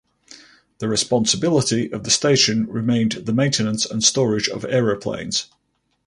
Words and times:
The 0.79 0.87
responsibility 0.87 1.93
of 1.93 2.05
the 2.05 2.09
station 2.09 2.65
remained 2.65 3.11
the 3.27 3.33
maintenance 3.33 3.85
and 3.85 4.03
storage 4.03 4.49
of 4.49 4.65
aeroplanes. 4.65 5.45